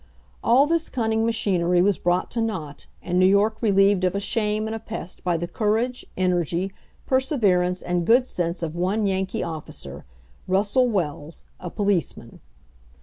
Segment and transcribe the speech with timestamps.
[0.43, 4.65] All this cunning machinery was brought to naught and New York relieved of a shame
[4.67, 6.71] and a pest by the courage, energy,
[7.05, 10.03] perseverance, and good sense of one Yankee officer
[10.47, 12.39] Russell Wells, a policeman.